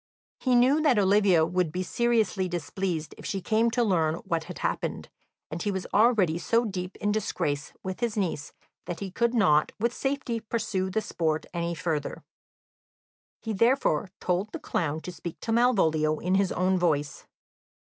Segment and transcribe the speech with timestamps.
[0.39, 4.57] He knew that Olivia would be seriously displeased if she came to learn what had
[4.57, 5.09] happened,
[5.51, 8.51] and he was already so deep in disgrace with his niece
[8.87, 12.23] that he could not with safety pursue the sport any further.
[13.43, 17.27] He therefore told the clown to speak to Malvolio in his own voice.